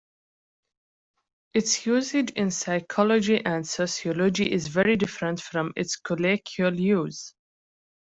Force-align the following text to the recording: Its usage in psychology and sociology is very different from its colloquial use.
Its 1.53 1.85
usage 1.85 2.31
in 2.31 2.49
psychology 2.49 3.39
and 3.45 3.67
sociology 3.67 4.51
is 4.51 4.67
very 4.67 4.95
different 4.95 5.39
from 5.39 5.71
its 5.75 5.95
colloquial 5.95 6.73
use. 6.73 7.35